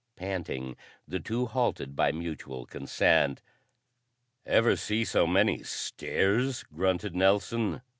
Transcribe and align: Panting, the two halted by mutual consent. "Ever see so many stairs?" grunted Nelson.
Panting, 0.15 0.77
the 1.07 1.19
two 1.19 1.45
halted 1.45 1.95
by 1.95 2.11
mutual 2.11 2.65
consent. 2.65 3.43
"Ever 4.47 4.75
see 4.75 5.05
so 5.05 5.27
many 5.27 5.61
stairs?" 5.61 6.63
grunted 6.63 7.15
Nelson. 7.15 7.83